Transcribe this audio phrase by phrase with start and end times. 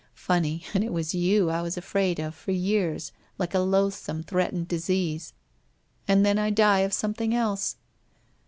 [0.15, 4.67] Funny, and it was you I was afraid of for years like a loathsome threatened
[4.67, 5.31] disease,
[6.07, 7.75] and then I die of something else.